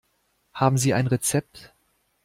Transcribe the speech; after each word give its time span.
Haben 0.55 0.79
Sie 0.79 0.95
ein 0.95 1.05
Rezept? 1.05 1.75